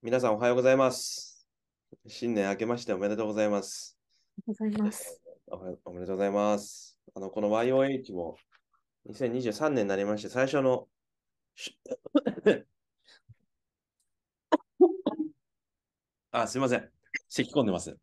[0.00, 1.48] 皆さんおはようございます。
[2.06, 3.98] 新年明けましておめでとうございます。
[4.46, 5.20] ございます。
[5.48, 6.96] おはようおめでとうございます。
[7.12, 8.36] あの、この YOH も
[9.10, 10.86] 2023年になりまして、最初の
[11.56, 11.76] し
[16.30, 16.88] あ、すいません。
[17.28, 17.98] 咳込んでます。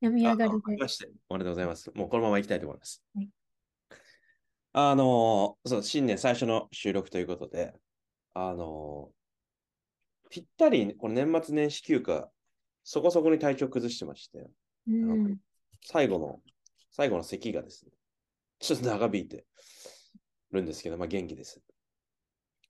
[0.00, 0.76] 病み上がりで。
[0.76, 1.90] ましておめでとうございます。
[1.92, 3.02] もうこのまま行きたいと思います。
[3.16, 3.28] はい
[4.78, 7.72] あのそう、新年最初の収録ということで、
[8.34, 9.08] あの
[10.28, 12.28] ぴったり、この年末年始休暇、
[12.84, 14.50] そこそこに体調崩してまして、
[14.86, 15.38] うん。
[15.82, 16.40] 最後の、
[16.90, 17.92] 最後の咳がですね、
[18.58, 19.46] ちょっと長引いて
[20.50, 21.58] るんですけど、まあ元気です。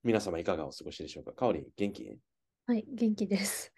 [0.04, 1.32] 皆様いかがお過ごしでしょうか？
[1.32, 2.16] かおりん、元気？
[2.66, 3.72] はい、元気です。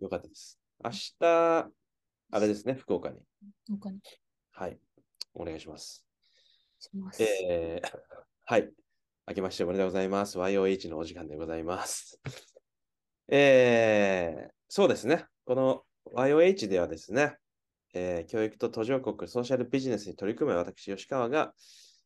[0.00, 0.60] よかったです。
[0.84, 1.70] 明日、あ
[2.40, 3.16] れですね、福岡に。
[4.50, 4.78] はい。
[5.32, 6.04] お願いします。
[6.80, 7.22] します。
[7.22, 7.98] えー、
[8.46, 8.70] はい。
[9.28, 10.38] 明けましておめでとうございます。
[10.38, 12.20] YOH のお時間でございます。
[13.28, 15.26] えー、そうですね。
[15.44, 17.36] この YOH ではですね、
[17.94, 21.54] えー教育と途上国、ソーシャルビジネスに取り組む私、吉川が、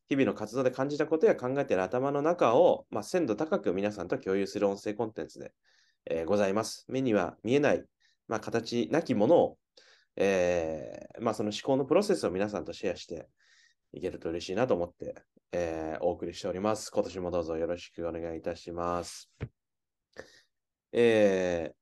[0.07, 5.51] 日々の活動で感じたことや考えている頭の中を、まあ、鮮度高く皆さんと共有する音声コンテンツで、
[6.05, 6.85] えーございます。
[6.89, 7.83] 目には見えない、
[8.27, 9.57] まあ、形なきものを、
[10.15, 13.27] えーまあ、その思考のプロセスを皆さんとシェアして
[13.95, 15.15] いけると嬉しいなと思って、
[15.53, 16.91] えーお送りしております。
[16.91, 19.31] 今年もどうぞよろしくお願いいたします。
[20.91, 21.75] えー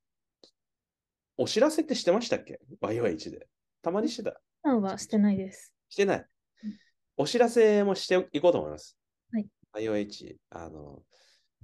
[1.36, 3.48] お知らせってしてましたっけ ?YOH で。
[3.82, 4.40] たまにしてた。
[4.62, 5.74] 普段はしてないです。
[5.88, 6.26] してないうん。
[7.16, 8.96] お知らせもしていこうと思います。
[9.32, 9.48] はい。
[9.72, 11.02] IOH、あの、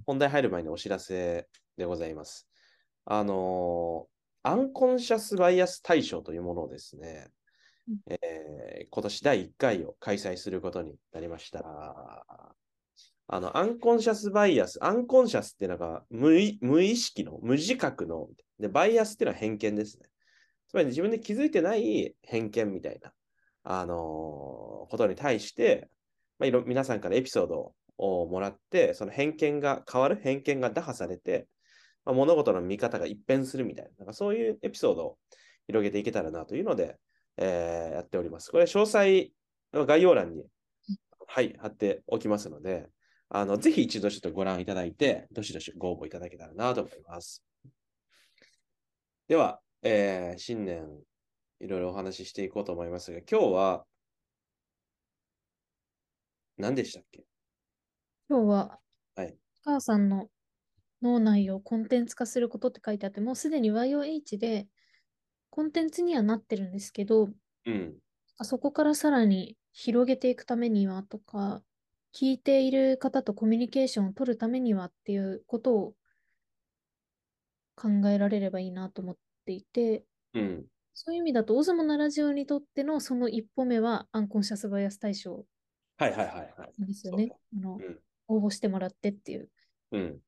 [0.05, 2.49] 本題入る前にお知らせでございます。
[3.05, 4.07] あの、
[4.43, 7.31] アンコンシャスバイアス大賞というものをですね、うん
[8.07, 11.63] えー今年第1回を開催することになりました。
[13.27, 18.27] あの、アンコンシャスバイアス、アンコンシャスっていうのが無意識の、無自覚の、
[18.59, 20.07] で、バイアスっていうのは偏見ですね。
[20.67, 23.13] つまり自分で気づいてない偏見みたいな、
[23.63, 25.89] あのーことに対して、
[26.37, 31.47] まあ、いろ皆さんからエピソードをもらって、その偏見が変わる、偏見が打破されて、
[32.03, 35.17] まあ、物事の見方が一変するみたいな、なんかそういうエピソードを
[35.67, 36.97] 広げていけたらなというので、
[37.43, 38.51] えーやっております。
[38.51, 39.31] これ、詳細
[39.73, 40.45] の概要欄に、
[41.27, 42.87] はい、貼っておきますので、
[43.29, 47.43] あのぜひ一度ちょっとご覧いただいて、どしどしご応募いただけたらなと思います。
[49.27, 50.87] では、えー新年、
[51.59, 53.85] いろいろお話ししていこうと思いますが、今日は、
[56.57, 57.23] 何でしたっけ？
[58.29, 58.79] 今日は、
[59.15, 60.27] はい母さんの
[61.01, 64.67] 脳内をコンテンツ化することって書いてあって、もうすでに YOH で
[65.51, 67.29] コンテンツにはなってるんですけど、
[67.65, 67.97] うん。
[68.37, 71.61] あそこからさらに広げていくためにはとか、
[72.13, 75.93] 聞いている方とコミュニケーションを取るためにはっていうことを
[77.75, 80.03] 考えられればいいなと思っていて、
[80.33, 80.65] うん。
[80.93, 85.45] そういう意味だと、オズモのラジオにとってのその一歩目は、アンコンシャスバイアス大賞
[85.97, 86.85] はいはいはいはい。
[86.87, 87.29] ですよね。
[87.31, 87.99] あのうん
[88.31, 89.49] 応募してもらってっていう。
[89.91, 90.19] うん。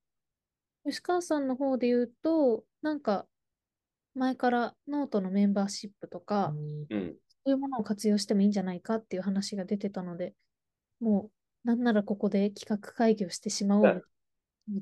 [0.85, 3.25] 吉川さんの方で言うと、なんか、
[4.15, 6.53] 前からノートのメンバーシップとか、
[6.89, 7.15] うん。
[7.45, 10.33] そういうものを活用してもいいんじゃないかっていう話が出てたので、
[10.99, 11.29] も
[11.65, 14.03] う、なんならここで企画会議をしてしまおう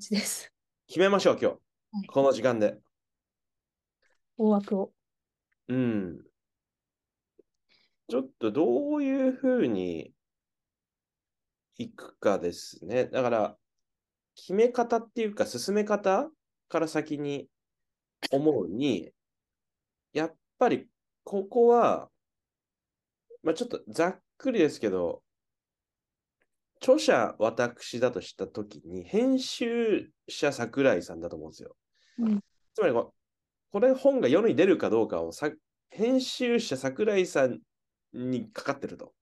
[0.10, 0.54] です。
[0.88, 1.54] 決めましょう、今日。
[1.54, 1.54] は
[2.04, 2.78] いこの時間で。
[4.38, 4.94] 大枠を。
[5.68, 6.20] うん。
[8.08, 10.14] ちょっとどういうふうに
[11.78, 13.06] いくかですね。
[13.06, 13.58] だから、
[14.36, 16.30] 決め方っていうか、進め方
[16.70, 17.48] から先に
[18.32, 19.12] 思うに、
[20.14, 20.88] やっぱり
[21.24, 22.10] ここは、
[23.44, 25.24] まあちょっとざっくりですけど、
[26.82, 31.76] 著者私だとしたときに、編集者桜井さんだと思うんですよ。
[32.20, 32.40] うん
[32.74, 33.14] つまりこ、
[33.72, 35.52] これ本が世に出るかどうかをさ
[35.90, 37.60] 編集者桜井さん
[38.14, 39.14] にかかってると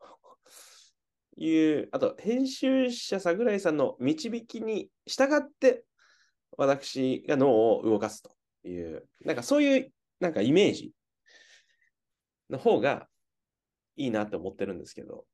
[1.36, 5.84] いう、あと、編集者桜井さんの導きに従って、
[6.58, 8.32] 私が脳を動かすと
[8.68, 10.92] いう、なんかそういう、なんかイメージ
[12.50, 13.08] の方が
[13.96, 15.26] いいなと思ってるんですけど、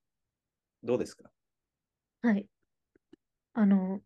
[0.83, 1.29] どうですか？
[2.21, 2.47] はい。
[3.53, 4.01] あの、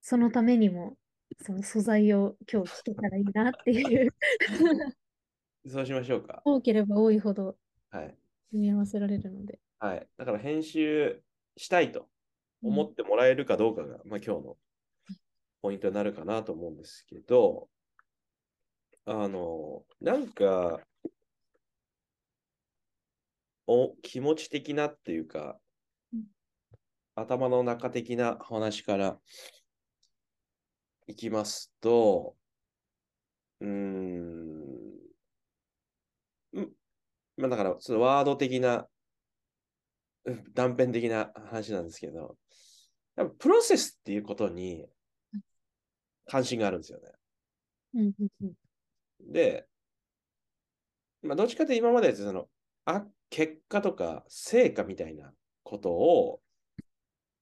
[0.00, 0.96] そのためにも、
[1.42, 4.14] その素材を今日聞けたらいいなっていう、
[5.68, 6.42] そうしましょうか。
[6.44, 7.56] 多ければ多いほど
[7.90, 8.18] はい。
[8.50, 9.60] 組み合わせられるので。
[9.78, 10.08] はい。
[10.16, 11.22] だから編集
[11.56, 12.08] したいと
[12.62, 14.56] 思うんってもらえるかどうかが、まあ、今日の
[15.62, 17.68] ポイントになるかなと思うんですけど、
[19.06, 20.80] あの、なんか、
[23.66, 25.56] お気持ち的なっていうか
[26.12, 26.24] うん、
[27.14, 29.20] 頭の中的な話から
[31.06, 32.36] いきますと、
[33.60, 34.50] うーん、
[36.52, 36.72] うん
[37.36, 38.88] まあだから、そのワード的な、
[40.24, 42.36] うん断片的な話なんですけど、
[43.16, 44.86] やっぱプロセスっていうことに
[46.26, 47.10] 関心があるんですよね。
[47.94, 48.52] うんうんうん
[49.28, 49.66] で、
[51.22, 52.48] まあ、どっちかというと今までその
[52.84, 55.32] あ結果とか成果みたいな
[55.62, 56.40] ことを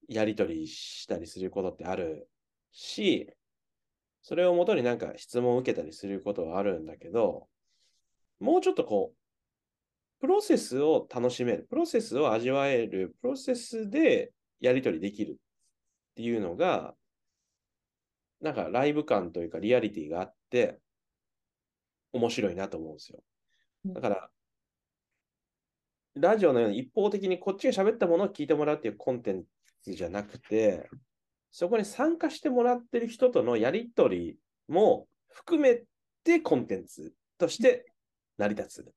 [0.08, 2.28] やり取りしたりすることってある
[2.72, 3.30] し、
[4.22, 7.48] それをもとになんか質問を受けたりすることはあるんだけど、
[8.40, 15.34] もうちょっとこう、プロセスを楽しめる、プロセスを味わえる、プロセスでやり取りできるっ
[16.16, 16.94] ていうのが、
[18.40, 20.78] なんかライブ感というかリアリティがあって、
[22.12, 23.22] 面白いなと思うんですよ。
[23.86, 24.30] だから、
[26.14, 29.44] ラジオのように一方的にこっちが喋ったものを聞いてもらうっていうコンテン
[29.82, 30.88] ツじゃなくて、
[31.50, 34.36] そこに参加してもらってる人とのやりとり
[34.68, 35.82] も含め
[36.24, 37.92] てコンテンツとして
[38.36, 38.92] 成り立つっ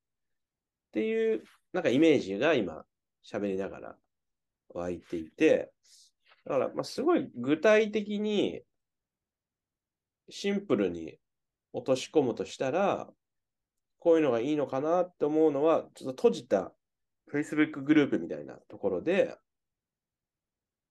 [0.92, 1.44] ていう
[1.74, 2.84] なんかイメージが今
[3.26, 3.96] 喋りながら
[4.70, 5.72] 湧いていて、
[6.46, 8.62] だからまあすごい具体的に
[10.30, 11.18] シンプルに
[11.74, 13.10] 落とし込むとしたら、
[14.00, 16.74] こういうのがいいのかなって思うのは、ちょっと閉じた
[17.32, 19.38] Facebook グループみたいなところで、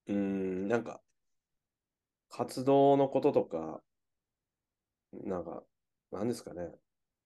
[0.06, 1.00] うん、なんか、
[2.28, 3.82] 活動のこととか、
[5.12, 5.62] なんか、
[6.12, 6.70] なんですかね、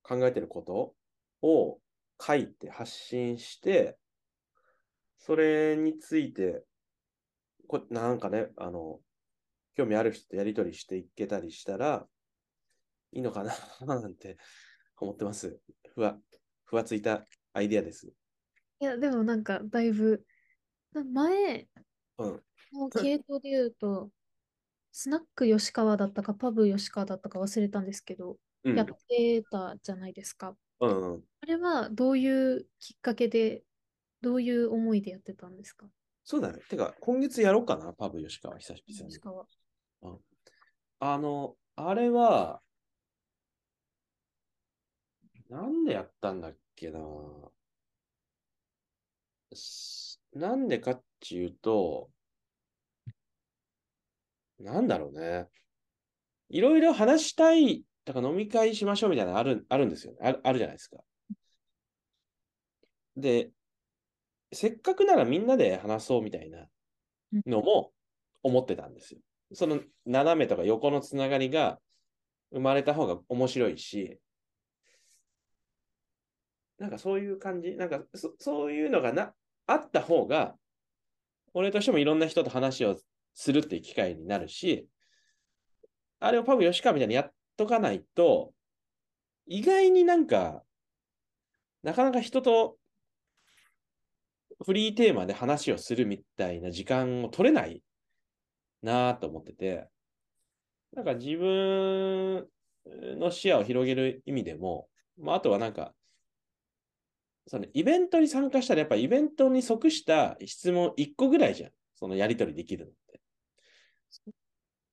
[0.03, 0.95] 考えてること
[1.47, 1.79] を
[2.21, 3.99] 書いて発信して、
[5.19, 6.65] それについて、
[7.67, 9.01] こなんかね、あの、
[9.77, 12.07] 興味ある人とやりとりしていけたりしたら、
[13.15, 13.53] いいのかな？
[13.87, 14.37] なんて
[15.01, 15.61] 思ってます。
[15.95, 16.21] ふわ、
[16.65, 18.13] ふわついたアイデアです。
[18.81, 20.27] いや、でもなんか、だいぶ、
[20.93, 21.69] な前
[22.19, 22.43] うん。
[22.73, 24.11] の系統で言うと、
[24.91, 28.77] スナック吉川だったか、パブ吉川だったか忘れたんですけど、うん。
[28.77, 30.57] やってたじゃないですか。
[30.81, 31.25] うんうん。
[31.43, 33.65] あれはどういうきっかけで、
[34.23, 35.89] どういう思いでやってたんですか？
[36.25, 36.61] そうだね。
[36.69, 39.21] てか、今月やろうかな、パブ吉川、久々に吉。
[39.21, 39.47] 川。
[40.99, 42.63] あの、あれは、
[45.55, 46.99] なんでやったんだっけな。
[50.33, 52.11] なんでかっていうと、
[54.59, 55.47] なんだろうね。
[56.49, 60.19] いろいろ話したい、だから飲み会しましょうみたいなのある、あるんですよね。
[60.23, 60.97] ある、あるじゃないですか。
[63.17, 63.53] で、
[64.53, 66.67] せっかくならみんなで話そうみたいな
[67.47, 67.93] のも
[68.43, 69.21] 思ってたんですよ。
[69.53, 71.79] その斜めとか横のつながりが
[72.51, 74.19] 生まれた方が面白いし、
[76.79, 79.33] なんかそういう感じ、なんかそそういうのがな
[79.67, 80.55] あった方が、
[81.53, 82.97] 俺としてもいろんな人と話を
[83.35, 84.89] するっていう機会になるし、
[86.21, 88.53] あれをパブ吉川みたいにやっとかないと、
[89.47, 90.63] 意外になんか、
[91.83, 92.79] なかなか人と
[94.65, 97.83] フリーテーマで話をするみたいな時間を取れない
[98.83, 99.89] なぁと思ってて、
[100.93, 102.47] なんか自分
[103.19, 104.89] の視野を広げる意味でも、
[105.19, 105.95] まあ、あとはなんか、
[107.47, 111.71] そのイベントに参加したらやっぱイベントに即した質問1個ぐらいじゃん。
[111.95, 113.21] そのやり取りできるのって。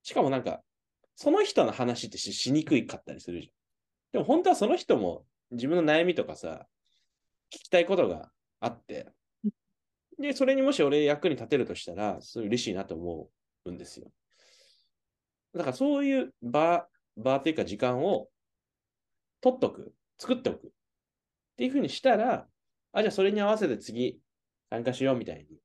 [0.03, 0.61] しかもなんか、
[1.15, 3.53] その人の話ってししにくいかったりするじゃん。
[4.13, 6.67] でも本当はその人も自分の悩みとかさ、
[7.53, 9.07] 聞きたいことがあって、
[10.19, 13.29] で、それにもし俺役に立てるとしたら、すごい嬉しいなと思
[13.65, 14.11] うんですよ。
[15.53, 18.27] だからそういう場、場というか時間を
[19.41, 20.71] 取っとく、作っておく
[21.61, 22.47] っていうふうにしたら、
[22.91, 24.19] あ、じゃあそれに合わせて次
[24.71, 25.59] 参加しようみたいに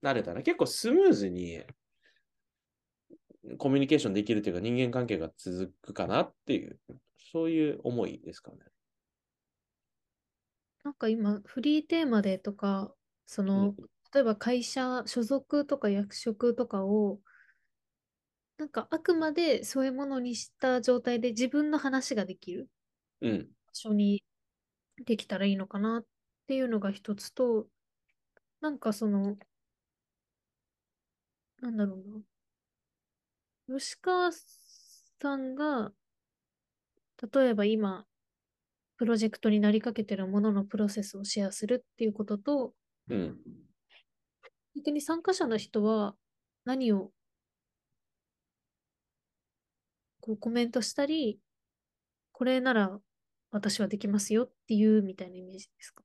[0.00, 1.62] なれたら結構スムーズに
[3.58, 6.78] コミュニケーションできるというか人間関係が続くかなっていう、
[7.32, 8.60] そういう思いですかね。
[10.84, 12.94] なんか今、フリーテーマでとか、
[13.26, 13.74] その、
[14.14, 17.20] 例えば会社、所属とか役職とかを、
[18.56, 22.70] なんかあくまでそういうものにした状態で自分の話ができる
[23.20, 23.48] うん。
[23.66, 24.22] 場所に
[25.04, 26.04] できたらいいのかなっ
[26.46, 27.66] ていうのが一つと、
[28.60, 29.36] なんかその、
[31.60, 31.98] なんだろう
[33.68, 33.78] な。
[33.78, 35.92] 吉川さんが、
[37.32, 38.06] 例えば今、
[38.96, 42.74] プロジェクトになりかけてるもののプロセスをシェアするっていうことと、
[43.08, 43.38] うん。
[44.76, 46.14] 逆に参加者の人は
[46.64, 47.10] 何を
[50.20, 51.40] こうコメントしたり、
[52.32, 53.00] これなら
[53.52, 56.02] 私はできますよっていうみたいなイメージですか？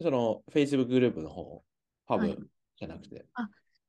[0.00, 1.62] その Facebook グループの方、
[2.06, 3.24] パはいブじゃなくて。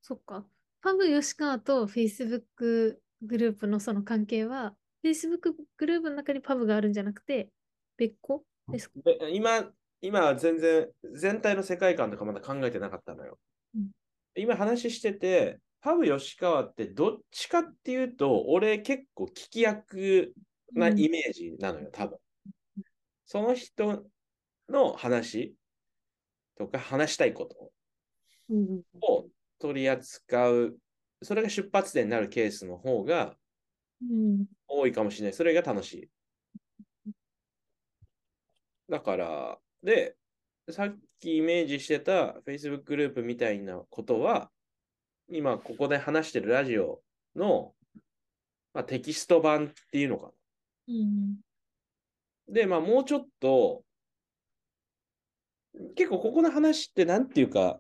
[0.01, 0.45] そっか。
[0.81, 7.49] パブ吉川と Facebook ググループのその関係は、Facebook グループの中にパブがあるんじゃなくて、
[7.97, 8.43] 別個？
[8.71, 8.99] ですか？
[9.03, 13.39] で今、今は全然、全体の世界観とかまだ考えてなかったのよ。
[13.75, 13.91] うん
[14.35, 20.33] 今話してて、パブ吉川ってどっちかっていうと、俺結構聞き役
[20.73, 22.17] なイメージなのよ、多分。
[23.33, 24.05] その人
[24.69, 25.55] の話
[26.55, 27.71] とか話したいこと
[28.51, 29.25] うんを
[29.57, 30.77] 取り扱う、
[31.23, 33.35] それが出発点になるケースの方が
[34.03, 35.33] うん多いかもしれない。
[35.33, 36.09] それが楽しい。
[38.87, 40.15] だから、で、
[40.69, 44.51] さっきイメージしてた Facebook グループみたいなことは、
[45.27, 47.01] 今ここで話してるラジオ
[47.35, 47.73] の、
[48.75, 50.29] まあ、テキスト版っていうのか
[50.87, 51.42] うんな。
[52.47, 53.83] で、まあもうちょっと、
[55.95, 57.79] 結構ここの話ってなんていうか、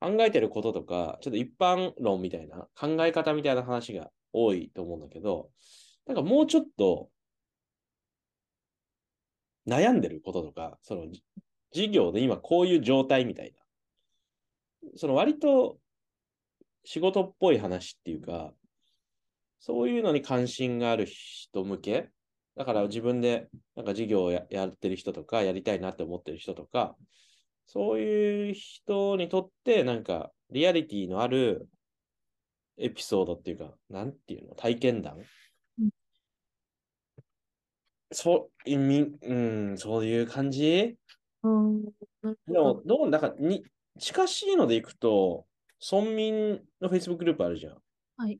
[0.00, 5.50] 考えてることとか、ちょっと一般論みたいな、考え方みたいな話が多いと思うんだけど、
[6.06, 7.10] なんかもうちょっと、
[9.66, 11.06] 悩んでることとか、その
[11.72, 15.78] 事業で今こういう状態みたいな、その割と
[16.84, 18.54] 仕事っぽい話っていうか、
[19.58, 22.10] そういうのに関心がある人向け、
[22.56, 26.96] だから自分でなんか事業をややってる人とか、やりたいなって思ってる人とか、
[27.66, 31.68] そういう人にとって、なんかリアリティのある
[32.78, 35.18] エピソードっていうか、なんていうの、体験談？
[35.78, 35.90] うん
[38.12, 40.96] そう、いみうん、そういう感じ？
[41.42, 41.84] うん
[42.46, 43.64] でもど。、どう、なんかに、
[43.98, 45.46] 近しいのでいくと、
[45.90, 47.78] 村民の Facebook グループあるじゃん。
[48.16, 48.38] はい。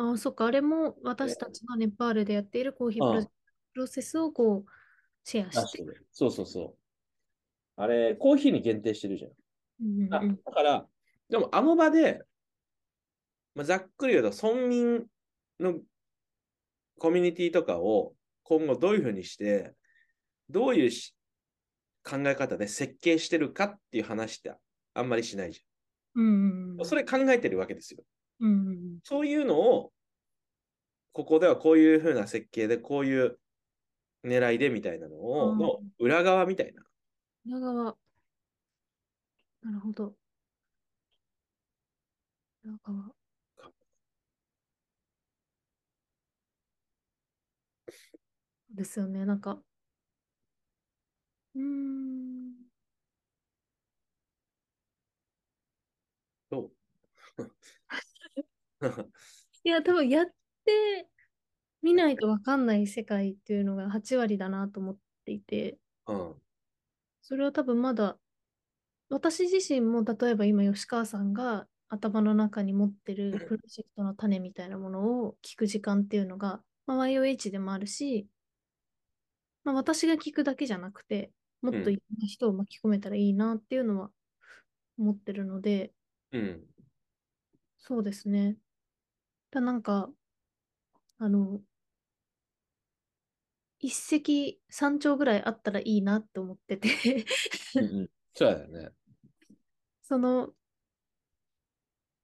[0.00, 0.46] ああ、そっか。
[0.46, 3.28] あれも私たちがネパールでやっているコーヒープ
[3.74, 4.70] ロセスをこう、
[5.24, 5.68] シェア出し。
[5.68, 6.06] しててる。
[6.10, 6.74] そうそうそう。
[7.76, 9.30] あれ、コーヒーに限定してるじゃん。
[9.30, 10.86] あうんうんだから、
[11.28, 12.22] でもあの場で、
[13.54, 15.04] まあ、ざっくり言うと、村民
[15.58, 15.74] の
[16.98, 19.74] コミュニティとかを今後どういうふうにして、
[20.48, 21.14] どういうし
[22.02, 24.52] 考え方で設計してるかっていう話って
[24.94, 25.62] あんまりしないじ
[26.14, 26.86] うんうんゃん。
[26.86, 28.02] それ考えてるわけですよ。
[28.40, 29.92] うんうんそういうのを、
[31.12, 33.38] ここではこういうふうな設計で、こういう
[34.24, 36.82] 狙いでみたいなのを、うんの裏側みたいな。
[37.44, 37.96] 裏側。
[39.62, 40.16] なるほど。
[42.64, 43.14] 裏側。
[48.70, 49.24] ですよね。
[49.26, 49.62] なんか、
[51.54, 52.70] うーん。
[56.50, 56.70] どう
[59.64, 60.26] いや、多分やっ
[60.64, 61.08] て
[61.82, 66.42] みないとわかんない世界っていうのが8割だなと思っていて、うん。
[67.22, 68.18] それは多分まだ、
[69.10, 78.28] 私自身も例えば今吉川さんが頭の中に持ってるプロジェクトの種みたいなものを聞く時間っていうのが、まあ、YOH でもあるし、
[79.64, 81.32] まあ、私が聞くだけじゃなくて、
[81.62, 84.10] もっといろんな人を巻き込めたらいいなっていうのは
[84.98, 85.94] 思ってるので、
[86.32, 86.66] うん。
[87.78, 88.56] そうですね。
[89.50, 90.10] だなんか、
[91.18, 91.60] あの、
[93.78, 97.24] 一石三鳥ぐらいあったらいいなって思ってて
[97.76, 98.10] うんうん。
[98.34, 98.90] そうだよね。
[100.02, 100.52] その、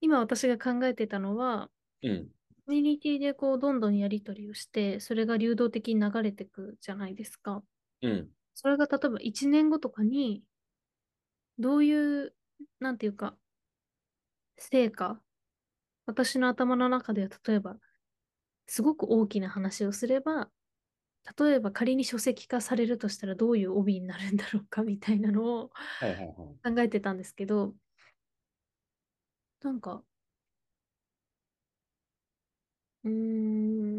[0.00, 1.70] 今私が考えてたのは、
[2.02, 2.28] うん。
[2.66, 7.62] コミュニティでこう、どんどんやり取りをして、それが流動的に流れてくじゃないですか。
[8.02, 8.28] うん。
[8.54, 10.42] それが例えば1年後とかに、
[11.58, 12.34] どういう、
[12.80, 13.36] なんていうか、
[14.58, 15.20] 成果、
[16.06, 17.76] 私の頭の中では例えば、
[18.66, 20.50] すごく大きな話をすれば、
[21.38, 25.70] 例えば仮に書籍化されるとしたらどういう帯になるんだろうかみたいなのを。
[26.64, 27.74] 考えてたんですけど、
[29.60, 30.02] なんか、
[33.04, 33.95] うーん、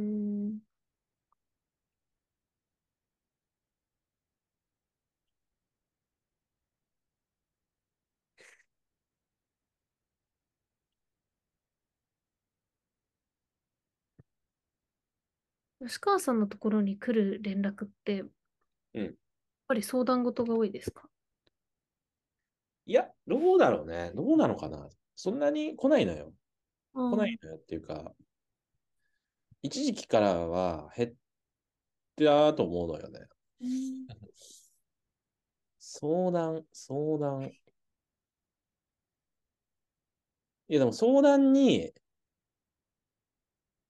[15.88, 18.22] 吉川さんのところに来る連絡って、
[18.94, 19.13] うんやっ
[19.67, 21.10] ぱり相談事が多いですか？
[22.86, 24.13] いや、どうだろうね。
[24.15, 24.89] どうなのかな。
[25.13, 26.34] そんなに来ないのよ。
[26.94, 28.13] 来ないのよっていうか、
[29.62, 31.13] 一時期からは減っ
[32.15, 33.20] たと思うのよね。
[33.62, 34.08] うん
[35.79, 37.51] 相談、相談。
[40.70, 41.91] いや、でも相談に、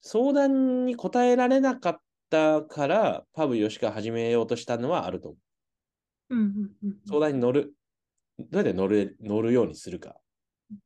[0.07, 1.97] 相談に答えられなかっ
[2.29, 5.37] たから、パブ吉川始めようとしたのはあると思
[6.29, 6.35] う。
[6.35, 7.73] うんうんうん相談に乗る。
[8.39, 10.15] どうやって乗る乗るようにするか。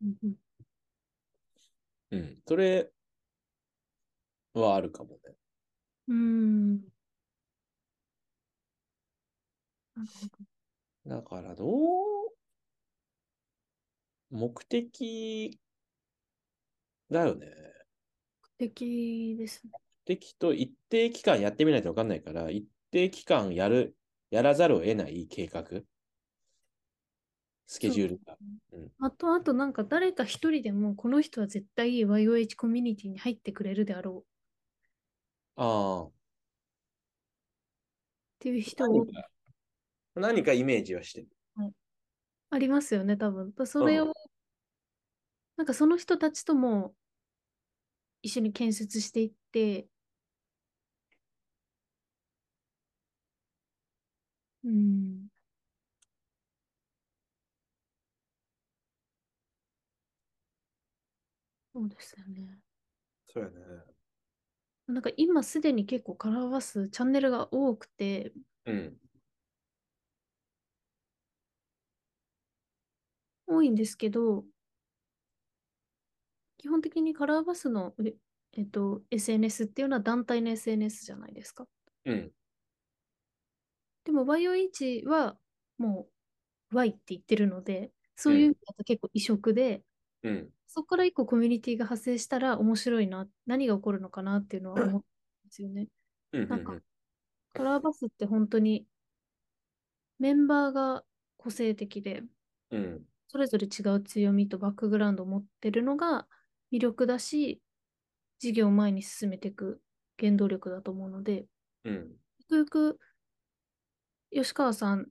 [0.02, 0.36] うんうん
[2.12, 2.38] うん。
[2.48, 2.92] それ
[4.56, 5.20] はあるかもね。
[6.08, 6.82] うーん。
[11.06, 11.70] だからどう
[14.32, 15.60] 目的
[17.12, 17.81] だよね。
[18.62, 19.72] 素敵ですね。
[20.06, 23.96] 目的と一定期間やってみないと分かんないから、一定期間やる、
[24.30, 25.64] やらざるを得ない計画、
[27.66, 28.38] スケジュールが。
[29.00, 34.24] あと、あとなんか誰か一人でもこの人は絶対 YOH コミュニティに入ってくれるであろうっ
[35.56, 36.12] ああ。
[38.40, 39.08] ていう人を
[40.16, 41.28] 何かイメージはしてる。
[42.50, 43.54] ありますよね、多分。
[43.54, 44.14] だそれを、うん
[45.58, 46.96] なんかその人たちとも
[48.22, 49.88] 一緒に建設していって、
[54.64, 55.28] うん。
[61.74, 62.60] そうですよね。
[63.34, 63.56] そうやね。
[64.88, 68.34] なんか今すでに結構カラーバスチャンネルが多くて、
[68.66, 68.98] うん。
[73.46, 74.46] 多いんですけど、
[76.62, 78.14] 基本的にカラーバスの、え
[78.54, 81.66] えっと、SNS っていうのは団体の SNS じゃないですか。
[82.06, 82.32] うん。
[84.04, 85.40] でも YOH は
[85.80, 86.08] も
[86.72, 89.82] う Y って言ってるので、そういう意味だと結構異色で、
[90.22, 90.50] うん。
[90.68, 95.06] そこから一個コミュニティが発生したら面白いな、何が起こるのかなっていうのは思うんで
[95.50, 95.88] すよね。
[96.32, 96.48] うん。
[96.48, 96.80] なんか
[97.54, 98.86] カラーバスって本当に
[100.20, 101.04] メンバーが
[101.38, 102.22] 個性的で、
[102.70, 103.02] うん。
[103.30, 106.28] それぞれ違う強みとバックグラウンドを持ってるのが
[106.72, 107.62] 魅力だし、
[108.40, 109.82] 事業を前に進めていく
[110.20, 111.46] 原動力だと思うので、
[111.84, 112.18] うん。
[112.40, 113.00] ゆくゆく
[114.32, 115.08] 吉川さん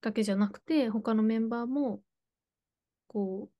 [0.00, 2.02] だけじゃなくて、他のメンバーも、
[3.06, 3.54] こう、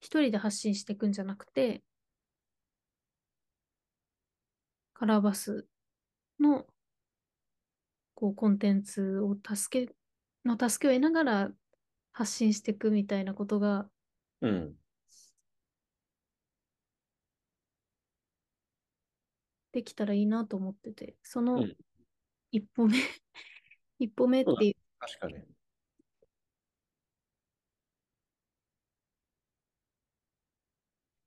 [0.00, 1.82] 一人で発信していくんじゃなくて、
[4.94, 5.66] カラーバス
[6.38, 6.66] の
[8.14, 9.94] こうコンテンツを助け、
[10.44, 11.50] の助けを得ながら
[12.12, 13.88] 発信していくみたいなことが
[14.40, 14.74] うん。
[19.80, 21.76] できたらいいなと思ってて、そうのん
[22.52, 22.98] 一歩目、
[23.98, 25.42] 一歩目っていう、確かに。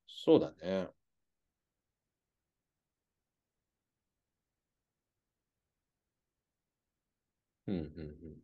[0.06, 0.88] そうだね。
[7.66, 8.42] うんうんうん。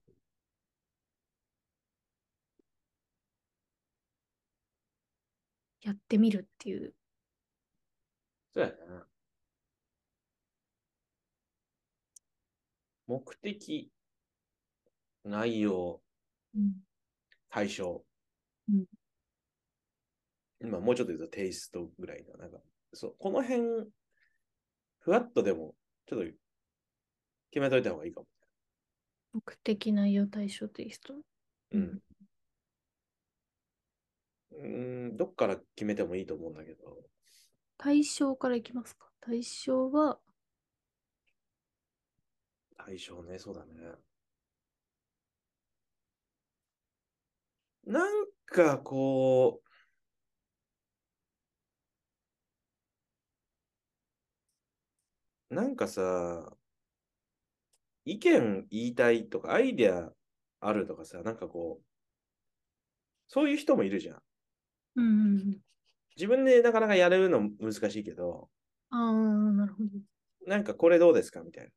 [5.83, 6.95] やってみるっていう。
[8.53, 9.10] そうやね。
[13.11, 13.91] 目的、
[15.25, 16.01] 内容、
[16.55, 16.73] うん
[17.51, 18.05] 対象。
[18.69, 18.85] うん
[20.63, 22.59] 今もうちょっと言うとテイストぐらいの、なんか、
[22.93, 23.91] そう、この辺、
[25.01, 25.75] ふわっとでも、
[26.07, 26.27] ちょっと
[27.51, 28.27] 決めといた方がいいかも。
[29.33, 31.15] 目的内容対象テイスト？
[31.73, 32.03] うん。
[34.53, 36.99] うーん、どっから決めてもいいと思うんだけど、
[37.79, 39.11] 対象からいきますか。
[39.21, 40.19] 対象は、
[42.85, 43.73] 対象ね、そうだね。
[47.85, 49.63] なんかこ
[55.51, 56.57] う、なんかさ、
[58.05, 60.13] 意見言いたいとか、アイデア
[60.61, 61.85] あるとかさ、なんかこう、
[63.29, 64.23] そういう人もいるじゃん。
[64.97, 65.61] うんうんうん。
[66.17, 68.49] 自分でなかなかやるの難しいけど、
[68.91, 69.13] ああ、
[69.53, 69.91] なるほど。
[70.47, 71.71] なんかこれどうですかみたいな。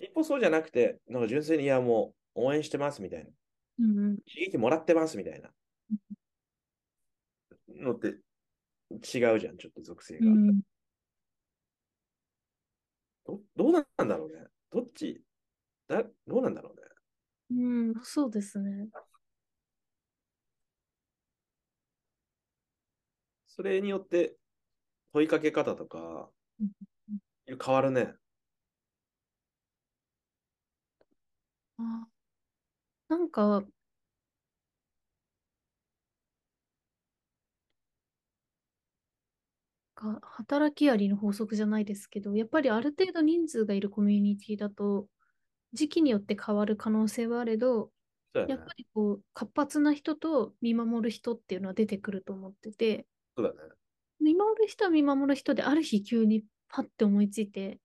[0.00, 3.30] 一方そうじゃなくて、なんか純粋にいやもう応援してますみたいな。
[3.80, 5.50] うんうん刺激もらってますみたいな
[7.68, 10.26] のって違うじゃん、ちょっと属性が。
[10.26, 10.60] うん
[13.26, 14.46] どどうなんだろうね。
[14.72, 15.22] どっち
[15.88, 16.74] だどうなんだろ
[17.50, 17.62] うね。
[17.62, 18.88] うん、そうですね。
[23.46, 24.36] それによって
[25.12, 26.30] 問いかけ方とか
[26.60, 28.14] うん変わるね。
[31.80, 32.06] あ
[33.08, 33.62] なんか、
[39.94, 45.08] か働きアリの法則じゃないですけど、やっぱりある程度人数がいるコミュニティだと、
[45.72, 47.92] 時期によって変わる可能性はあれど、
[48.34, 48.74] そうやっぱ。
[48.78, 53.70] りこう、活発な人と見守る人っていうのは出てくると思ってて、そうだね。
[54.20, 57.80] 見守る人は見守る人で、ある日急にパッて思いついて、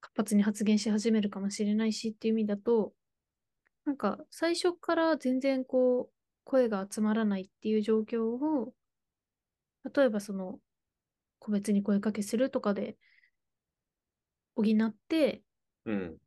[0.00, 2.94] 活発に発言し始めるかもしれないしっていう意味だと、
[3.86, 6.14] なんか最初から全然こう、
[6.44, 8.72] 声が集まらないっていう状況を
[9.94, 10.58] 例えばその、
[11.40, 12.96] 個別に声かけするとかで
[14.56, 15.42] 補って、
[15.86, 16.20] うん。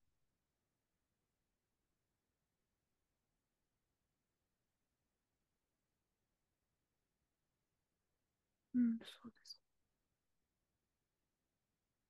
[8.75, 9.59] うん、そうです。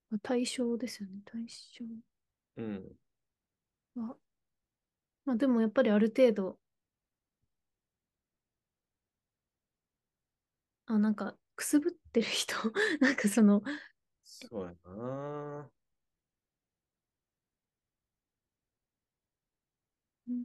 [0.10, 1.86] まあ対象ですよね、対象
[2.58, 2.96] うん。
[3.96, 4.23] は。
[5.26, 6.60] まあでもやっぱりある程度、
[10.86, 12.56] あ、なんか、くすぶってる人、
[13.00, 13.64] なんかその、
[14.24, 15.72] そうやな。
[20.28, 20.44] うん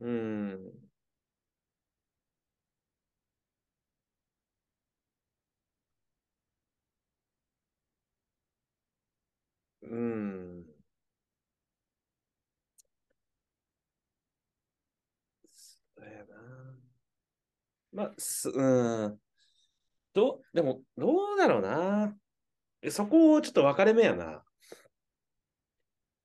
[0.00, 0.90] うん。
[9.82, 10.64] うん。
[15.54, 16.74] そうやな。
[18.00, 19.20] まあ、す、うん。
[20.14, 22.16] どう、でも、どうだろうな。
[22.90, 24.42] そこをちょっと分かれ目やな。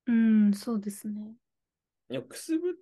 [0.06, 1.34] うん、そうですね。
[2.08, 2.78] いや、くすぶ、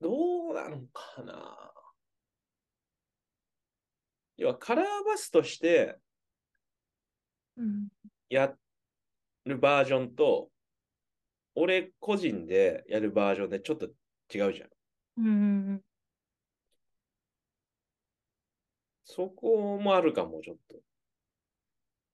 [0.00, 1.72] どうなのかな。
[4.36, 5.98] 要は、カラーバスとして
[7.56, 7.88] うん、
[8.28, 8.54] や
[9.44, 10.50] るバージョンと、
[11.54, 13.86] 俺個人でやるバージョンでちょっと
[14.34, 14.68] 違うじゃん。
[15.18, 15.28] うん、う
[15.74, 15.84] ん
[19.12, 20.76] そこもあるかも、ちょっと。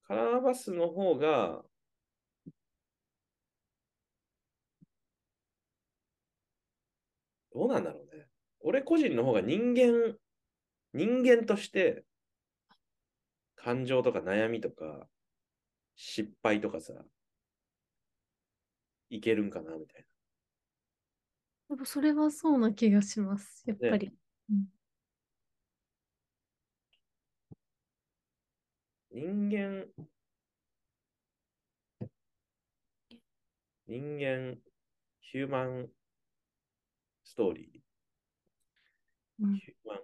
[0.04, 1.62] カラーバスの方が、
[7.52, 8.26] どうなんだろうね。
[8.60, 10.16] 俺個人の方が人間、
[10.94, 12.04] 人間として、
[13.56, 15.06] 感情とか悩みとか、
[15.96, 16.94] 失敗とかさ、
[19.10, 20.06] いけるんかな、みたい
[21.68, 23.64] やっぱそれはそうな気がします。
[23.66, 24.06] やっぱり。
[24.50, 24.76] うん
[29.05, 29.05] な。
[29.16, 29.86] 人間、
[33.88, 34.58] 人間、
[35.22, 35.88] ヒューマン
[37.24, 39.42] ストーリー。
[39.42, 39.98] うんヒューマン。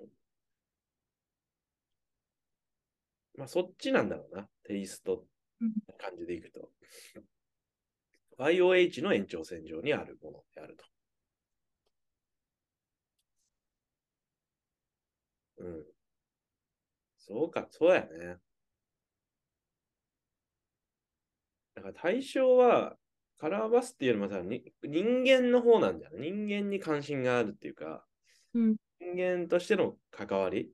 [3.36, 4.48] まあ、そっちなんだろうな。
[4.64, 5.26] テイスト
[5.60, 6.70] うん感じでいくと。
[8.38, 10.86] YOH の延長線上にあるものであると。
[15.58, 15.84] うん。
[17.18, 18.41] そうか、そうやね。
[21.82, 22.96] だから対象は、
[23.38, 26.30] カラーバスっていうよりもさ、に人間の方なんだよね。
[26.30, 28.06] 人間に関心があるっていうか、
[28.54, 30.70] うん人間としての関わり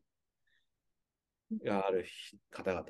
[1.64, 2.84] があるひ方々。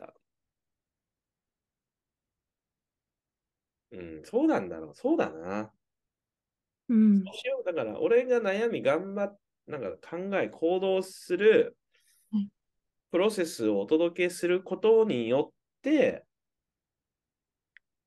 [3.93, 4.95] うん、そうなんだろう。
[4.97, 5.71] そうだな。
[6.89, 11.77] うんそうしようだから、俺が悩み、頑張っ、なんか考え、行動する
[12.33, 12.49] はい
[13.11, 16.27] プロセスをお届けすることによって、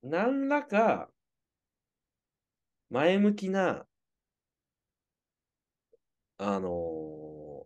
[0.04, 1.10] 何らか
[2.92, 3.88] 前向きな、
[6.38, 6.70] あの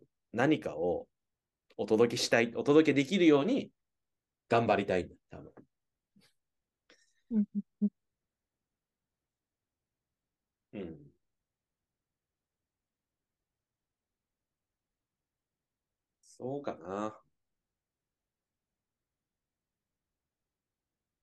[0.02, 1.08] ー何かを
[1.78, 3.72] お届けしたい、お届けできるように
[4.50, 5.54] 頑張りたいんだ、多分。
[10.74, 11.12] うん。
[16.20, 17.18] そうかな。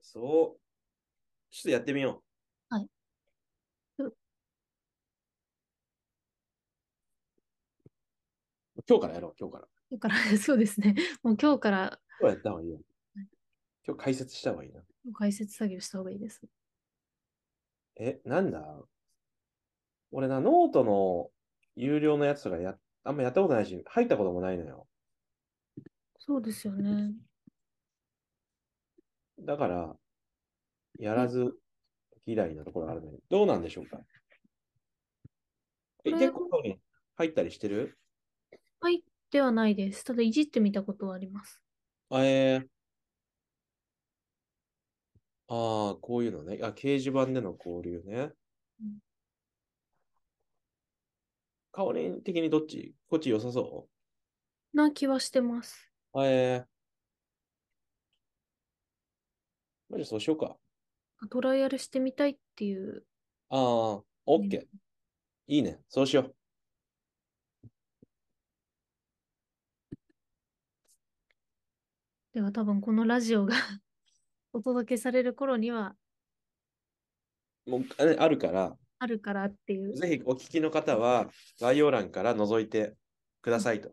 [0.03, 0.62] そう。
[1.53, 2.23] ちょっとやってみよ
[2.71, 2.75] う。
[2.75, 2.88] はい
[3.99, 4.05] う？
[4.07, 4.12] ん
[8.88, 9.69] 今日からやろう、今日から。
[9.91, 10.95] だから、 そうですね。
[11.23, 12.81] もう今日から今日やった方がいいよ。
[13.87, 14.83] 今日解説した方がいいな。
[15.12, 16.41] 解説作業した方がいいです。
[17.97, 18.83] え、なんだ？
[20.11, 21.31] 俺な、ノートの
[21.77, 24.88] 有料のやつとかや、あんまやったことないし、入ったこともないのよ。
[26.19, 27.15] そうですよね。
[29.41, 29.97] だから、
[30.98, 31.55] やらず
[32.26, 33.98] 嫌いなところあるのに、どうなんでしょうか？
[36.05, 36.78] え、結構に
[37.16, 37.98] 入ったりしてる？
[38.81, 40.05] 入ってはないです。
[40.05, 41.61] ただ、いじってみたことはあります。
[42.11, 42.66] あえー、
[45.48, 46.59] ああ、こういうのね。
[46.62, 48.33] あ、掲示板での交流ね
[48.81, 48.98] うん。
[51.72, 52.94] 香り的にどっち？
[53.09, 53.88] こっち良さそ
[54.74, 55.90] な気はしてます。
[56.14, 56.66] うあえー、
[59.88, 60.57] まあ、じゃあそうしようか。
[61.28, 63.04] トライアルしてみたいっていう。
[63.48, 64.66] ああ、オッケー。
[65.46, 65.80] いいね。
[65.88, 66.35] そうしよう。
[72.32, 73.54] では、多分このラジオが
[74.52, 75.96] お届けされる頃には、
[77.66, 79.94] もうあれあるから、あるからっていう。
[79.94, 81.30] ぜひお聞きの方は
[81.61, 82.94] 概要欄から覗いて
[83.42, 83.92] くださいと。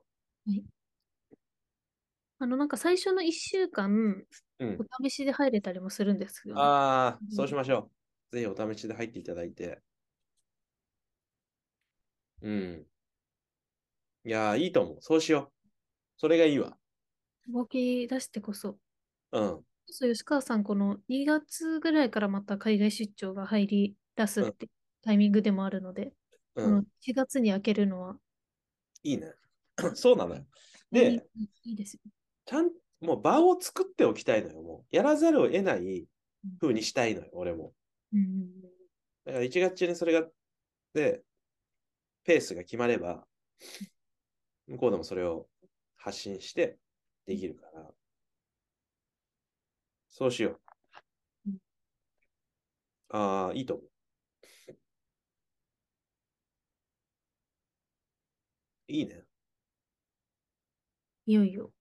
[2.40, 4.26] あの、なんか最初の1週間、
[4.60, 4.86] うん。
[5.02, 7.92] お試しで入れたりもするんですけど、ああう、んそうしましょ
[8.32, 8.36] う。
[8.36, 9.82] ぜひお試しで入っていただいて。
[12.42, 12.86] うん。
[14.26, 14.98] いやー、いいと思う。
[15.02, 15.70] そうしよう。
[16.18, 16.78] それがいいわ。
[17.50, 18.80] 動き出してこそ。
[19.32, 19.66] うん。
[19.88, 24.70] そう、吉川さん、この2月ぐらいからまた海外出張が入り出すって
[25.02, 26.14] タイミングでもあるので、
[26.56, 26.90] うこのん。
[27.02, 28.20] 4月に開けるのは、
[29.04, 29.34] いいね。
[29.96, 30.46] そうなのよ。
[31.02, 32.00] いで、いいいですよ。
[32.50, 34.64] ちゃん、もう場を作っておきたいのよ。
[34.64, 36.08] もう、やらざるを得ない
[36.60, 37.76] 風にしたいのよ、俺も。
[38.12, 38.62] うん。
[39.24, 40.28] だから1月中にそれが、
[40.96, 41.22] で、
[42.24, 43.24] ペースが決まれば、
[44.66, 45.48] 向こうでもそれを
[45.96, 46.80] 発信して
[47.28, 47.92] できるから、
[50.08, 50.60] そうしよ
[51.46, 51.58] ううん。
[53.10, 53.90] ああ、いいと思う。
[58.88, 59.24] いいね。
[61.28, 61.72] いよいよ。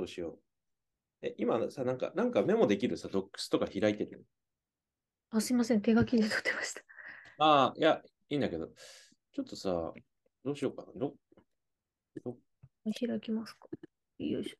[0.00, 0.38] そうしよう。
[1.26, 4.26] え、今さ、なんか、なんかメモできるさ、ドックスとか開いてる。
[5.30, 6.82] あ、すいません、手書きで撮ってました。
[7.38, 8.68] ああ、いや、いいんだけど、
[9.32, 9.92] ちょっとさ、
[10.44, 10.92] どうしようかな。
[10.94, 11.16] ど
[12.84, 13.68] 開きますか？
[14.18, 14.56] よいしょ。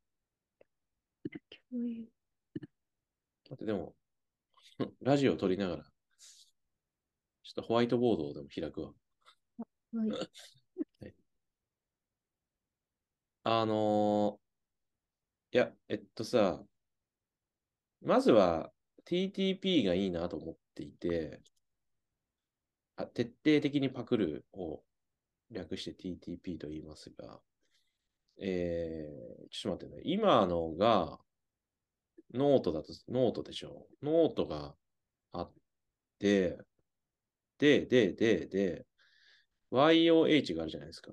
[1.70, 2.07] 共有
[3.50, 3.94] 待って、でも、
[5.03, 8.94] ラジオを撮りながら、ちょっとホワイトボードをでも開くわ。
[9.92, 10.18] はい。
[13.44, 14.49] あのー
[15.52, 16.62] いや、えっとさ、
[18.02, 18.70] まずは
[19.04, 21.40] TTP がいいなと思っていて、
[22.96, 24.82] あ徹底的にパクるを
[25.50, 27.40] 略して TTP と言いますが、
[28.40, 30.02] えー、ちょっと待ってね。
[30.04, 31.18] 今のが、
[32.32, 33.88] ノートだと、ノートでしょ？
[34.02, 34.76] ノートが
[35.32, 35.52] あっ
[36.20, 36.58] て、
[37.58, 38.86] で、で、で、で、
[39.72, 41.12] YOH があるじゃないですか。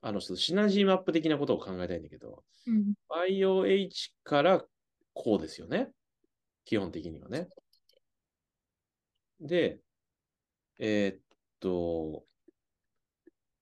[0.00, 2.94] あの、ちょっとシナジーマップ的なことを考えたいんだけど、うん。
[3.28, 4.64] YOH から
[5.12, 5.90] こうですよね。
[6.64, 7.48] 基本的にはね。
[9.40, 9.80] で、
[10.78, 11.20] えーっ
[11.60, 12.24] と、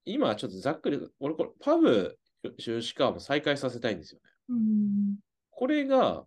[0.05, 2.19] 今ちょっとざっくり、俺これパブ
[2.59, 4.31] 吉川も再開させたいんですよね。
[4.49, 5.17] うん。
[5.51, 6.27] これが、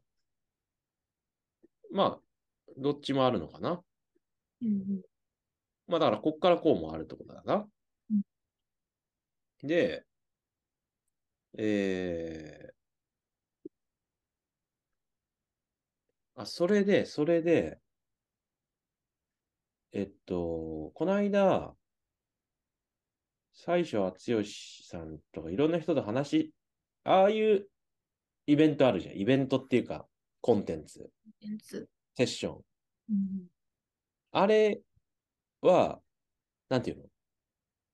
[1.92, 2.20] まあ、
[2.78, 3.82] どっちもあるのかな。
[4.62, 5.02] うん。
[5.88, 7.68] まあだから、こっからこうもあるってことだな。
[9.64, 10.06] うんで、
[11.58, 13.70] えー、
[16.36, 17.80] あ、それで、それで、
[19.92, 21.76] えっと、この間、
[23.54, 24.44] 最初は剛
[24.90, 26.54] さんとかいろんな人と話、
[27.04, 27.68] ああいう
[28.48, 29.18] イベントあるじゃん。
[29.18, 30.08] イベントっていうか、
[30.42, 31.90] コンテンツ、レンズ。
[32.16, 32.64] セッション。
[33.10, 33.48] うん。
[34.32, 34.82] あれ
[35.62, 36.02] は、
[36.70, 37.04] なんていうの？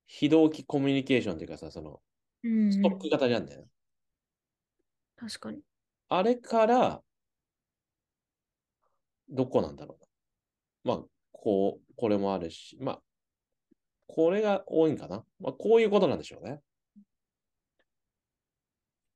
[0.08, 2.02] 非同期コミュニケーションっていうかさ、その、
[2.44, 2.72] うん。
[2.72, 3.66] ストック型じゃんだよ。
[5.16, 5.62] 確かに。
[6.10, 7.02] あれから、
[9.30, 9.98] どこなんだろ
[10.86, 10.96] うな。
[10.96, 13.02] まあ、こう、これもあるし、まあ、
[14.08, 15.26] これが多いんかな。
[15.40, 16.62] まあ、こういうことなんでしょうね。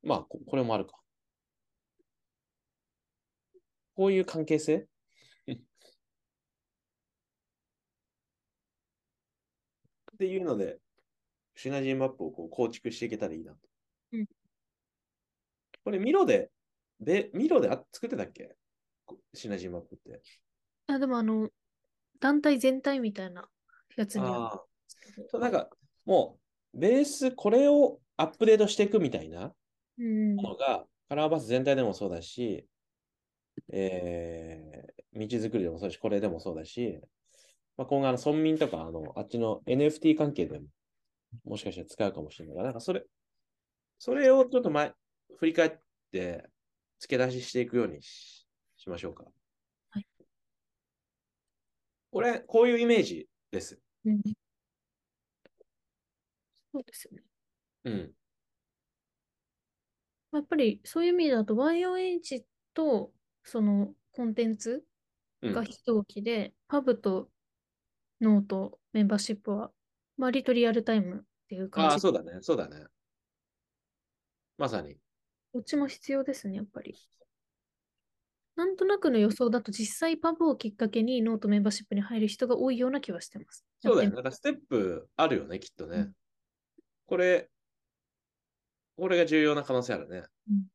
[0.01, 0.97] まあ、ここれもあるか。
[3.95, 4.87] こういう関係性
[10.19, 10.79] っていうので、
[11.55, 13.57] シナジーマップをこう構築していけたらいいなと。
[14.11, 14.25] うん
[15.85, 16.51] これ、ミロで、
[16.99, 18.53] で、ミロであ作ってたっけ？
[19.05, 20.21] こシナジーマップって。
[20.87, 21.49] あ、でもあの、
[22.19, 23.47] 団体全体みたいな
[23.95, 24.63] やつにはああ。
[25.29, 25.69] そうなんか、
[26.05, 26.37] も
[26.73, 29.53] う、ベース、これをアップデートしていくみたいな
[29.97, 30.35] うん。
[30.35, 32.67] ものが、カラーバス全体でもそうだし、
[33.71, 36.99] えー、道づくりでもそうだし、これでもそうだし、
[37.79, 40.65] まあ、今後あの村民とか、あの、あっちの NFT 関係でも、
[41.45, 43.05] もしかしたら使うかもしれないから、なんかそれ、
[43.99, 44.91] それをちょっと前、
[45.37, 45.71] 振り返っ
[46.11, 46.43] て、
[46.99, 49.23] 付け出ししていくようにししましょうか。
[49.91, 50.05] はい。
[52.11, 53.79] これ、こういうイメージです。
[54.03, 54.21] うん。
[56.73, 57.23] そうですよね。
[57.85, 58.11] うん。
[60.33, 63.13] やっぱりそういう意味だと YOH と
[63.45, 64.83] そのコンテンツ
[65.41, 67.29] うんが非同期で、パブと
[68.21, 69.71] ノートメンバーシップは
[70.17, 72.01] 割とリアルタイムっていうああ、感じ。
[72.01, 72.85] そうだね、そうだね。
[74.57, 74.97] まさに。
[75.53, 76.95] どっちも必要ですね、やっぱり。
[78.55, 83.65] なんとなくの予想だと実際パブをきっかけにノートメンバーシップに入る人が多いような気はしてます。
[83.81, 84.15] そうだよね。
[84.15, 85.97] やってだからステップあるよね、きっとね。
[85.97, 86.13] うん
[87.09, 87.49] これ、
[88.95, 90.23] これが重要な可能性あるね。
[90.47, 90.67] うん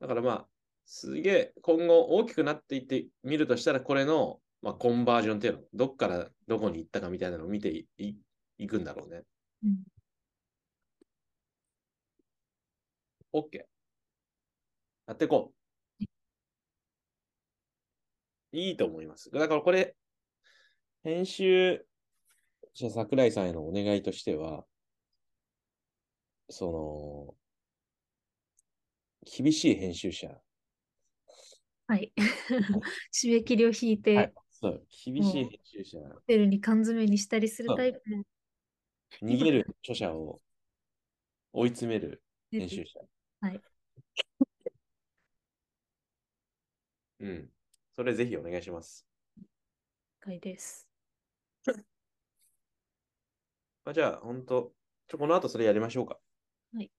[0.00, 0.48] だからまあ、
[0.84, 8.14] すげえ今後大きくなっていってみるとしたら、これのまあ、コンバージョンっていうの、どっからどこに行ったかみたいなのを見ていい
[8.58, 9.22] いくんだろうね。
[9.64, 9.82] うん。
[13.32, 13.64] OK。
[15.06, 15.52] やっていこ
[16.00, 16.04] う。
[18.52, 19.30] いいと思います。
[19.32, 19.96] だからこれ、
[21.02, 21.84] 編集
[22.74, 24.64] 者桜井さんへのお願いとしては、
[26.48, 27.34] その、
[29.24, 30.40] 厳しい編集者。
[31.88, 32.12] はい。
[33.12, 35.98] 締め切りを引いて、はいそう、厳しい編集者。
[35.98, 38.22] ホテルに缶詰にしたりするタイプの
[39.20, 40.40] 逃げる著者を
[41.52, 43.00] 追い詰める 編集者。
[43.40, 43.60] はい。
[47.20, 47.50] うん。
[47.96, 49.04] それぜひお願いします。
[50.22, 50.88] 回です。
[51.66, 51.74] ま
[53.90, 54.72] あ、じゃあ、本当
[55.08, 56.20] ちょ、この後それやりましょうか。
[56.72, 56.92] はい。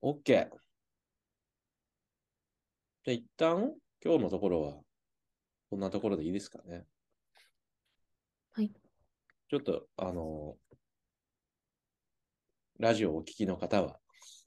[0.00, 0.22] OK。
[0.24, 0.48] じゃ
[3.06, 4.82] あ、一旦、今日のところは、
[5.70, 6.84] こんなところでいいですかね。
[8.52, 8.72] はい。
[9.48, 10.56] ちょっと、あの
[12.78, 13.98] ラジオをお聞きの方は、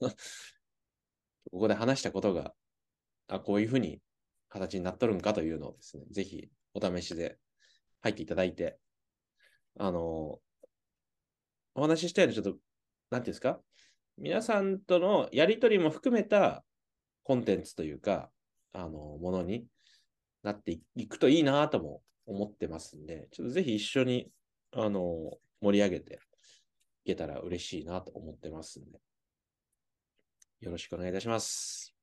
[1.50, 2.54] ここで話したことが、
[3.28, 4.00] あ、こういうふうに
[4.48, 7.38] 形になっとるんかというのをですね、ぜひお試しで
[8.00, 8.78] 入っていただいて、
[9.78, 10.40] あの
[11.74, 12.60] お話ししたようにちょっと、
[13.10, 13.60] なんていうんですか、
[14.16, 16.64] 皆さんとのやりとりも含めた
[17.22, 18.30] コンテンツというか、
[18.72, 19.66] あの、ものに
[20.42, 24.30] なっていくといいなとも思ってますんで、ちょっとぜひ一緒に、
[24.72, 26.20] あの、盛り上げて
[27.04, 28.98] いけたら嬉しいなと思ってますんで、
[30.60, 31.94] よろしくお願いいたします。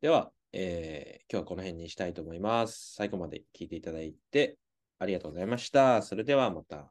[0.00, 2.94] では、えー今日はこの辺にしたいと思います。
[2.94, 4.58] 最後まで聞いていただいて
[4.98, 6.02] ありがとうございました。
[6.02, 6.90] それではまた。